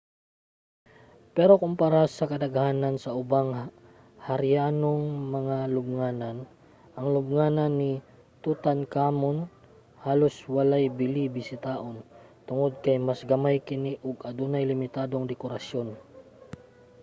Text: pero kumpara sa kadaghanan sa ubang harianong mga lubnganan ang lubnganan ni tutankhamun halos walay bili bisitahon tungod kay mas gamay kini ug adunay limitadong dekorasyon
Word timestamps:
pero 1.35 1.53
kumpara 1.61 2.01
sa 2.17 2.25
kadaghanan 2.31 2.95
sa 3.03 3.11
ubang 3.21 3.49
harianong 4.27 5.03
mga 5.35 5.57
lubnganan 5.75 6.37
ang 6.97 7.07
lubnganan 7.15 7.71
ni 7.81 7.91
tutankhamun 8.43 9.37
halos 10.05 10.35
walay 10.55 10.85
bili 10.99 11.25
bisitahon 11.35 11.97
tungod 12.47 12.73
kay 12.83 12.97
mas 13.07 13.21
gamay 13.31 13.57
kini 13.67 13.93
ug 14.07 14.15
adunay 14.29 14.63
limitadong 14.71 15.25
dekorasyon 15.31 15.87